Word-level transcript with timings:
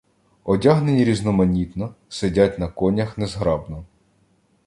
Одягнені 0.43 1.05
різноманітно, 1.05 1.95
сидять 2.09 2.59
на 2.59 2.67
конях 2.67 3.17
незграбно. 3.17 3.85